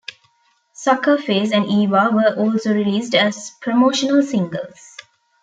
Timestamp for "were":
2.11-2.33